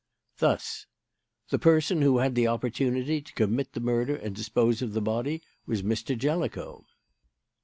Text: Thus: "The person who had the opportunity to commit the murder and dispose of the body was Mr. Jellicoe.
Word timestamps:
Thus: 0.39 0.87
"The 1.49 1.59
person 1.59 2.01
who 2.01 2.17
had 2.17 2.33
the 2.33 2.47
opportunity 2.47 3.21
to 3.21 3.33
commit 3.33 3.73
the 3.73 3.79
murder 3.79 4.15
and 4.15 4.35
dispose 4.35 4.81
of 4.81 4.93
the 4.93 4.99
body 5.01 5.43
was 5.67 5.83
Mr. 5.83 6.17
Jellicoe. 6.17 6.87